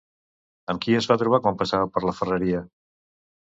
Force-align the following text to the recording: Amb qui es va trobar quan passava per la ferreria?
Amb 0.73 0.81
qui 0.85 0.95
es 1.01 1.09
va 1.11 1.19
trobar 1.25 1.41
quan 1.45 1.61
passava 1.61 1.93
per 1.95 2.05
la 2.09 2.17
ferreria? 2.23 2.67